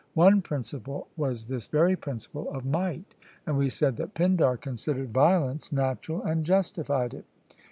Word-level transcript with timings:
One 0.15 0.41
principle 0.41 1.09
was 1.15 1.45
this 1.45 1.67
very 1.67 1.95
principle 1.95 2.49
of 2.49 2.65
might, 2.65 3.13
and 3.45 3.55
we 3.55 3.69
said 3.69 3.97
that 3.97 4.15
Pindar 4.15 4.57
considered 4.59 5.13
violence 5.13 5.71
natural 5.71 6.23
and 6.23 6.43
justified 6.43 7.13
it. 7.13 7.25